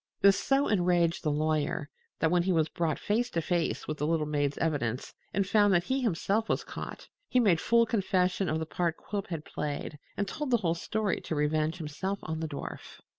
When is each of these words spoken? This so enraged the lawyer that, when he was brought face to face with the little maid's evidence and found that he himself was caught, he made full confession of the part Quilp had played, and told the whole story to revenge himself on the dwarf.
This 0.21 0.39
so 0.39 0.67
enraged 0.67 1.21
the 1.21 1.29
lawyer 1.29 1.87
that, 2.17 2.31
when 2.31 2.41
he 2.41 2.51
was 2.51 2.69
brought 2.69 2.97
face 2.97 3.29
to 3.29 3.39
face 3.39 3.87
with 3.87 3.99
the 3.99 4.07
little 4.07 4.25
maid's 4.25 4.57
evidence 4.57 5.13
and 5.31 5.45
found 5.47 5.75
that 5.75 5.83
he 5.83 6.01
himself 6.01 6.49
was 6.49 6.63
caught, 6.63 7.07
he 7.29 7.39
made 7.39 7.61
full 7.61 7.85
confession 7.85 8.49
of 8.49 8.57
the 8.57 8.65
part 8.65 8.97
Quilp 8.97 9.27
had 9.27 9.45
played, 9.45 9.99
and 10.17 10.27
told 10.27 10.49
the 10.49 10.57
whole 10.57 10.73
story 10.73 11.21
to 11.21 11.35
revenge 11.35 11.75
himself 11.77 12.17
on 12.23 12.39
the 12.39 12.47
dwarf. 12.47 13.01